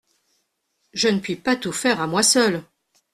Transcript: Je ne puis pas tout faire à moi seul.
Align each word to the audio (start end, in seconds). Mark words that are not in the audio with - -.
Je 0.93 1.09
ne 1.09 1.19
puis 1.19 1.35
pas 1.35 1.55
tout 1.55 1.71
faire 1.71 2.01
à 2.01 2.07
moi 2.07 2.23
seul. 2.23 2.63